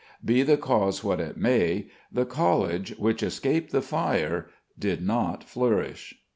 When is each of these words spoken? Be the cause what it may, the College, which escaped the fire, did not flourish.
Be 0.25 0.41
the 0.41 0.57
cause 0.57 1.03
what 1.03 1.19
it 1.19 1.37
may, 1.37 1.89
the 2.11 2.25
College, 2.25 2.95
which 2.97 3.21
escaped 3.21 3.71
the 3.71 3.83
fire, 3.83 4.49
did 4.79 5.03
not 5.05 5.43
flourish. 5.43 6.15